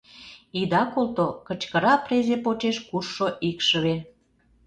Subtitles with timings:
[0.59, 3.95] Ида колто!..— кычкыра презе почеш куржшо икшыве.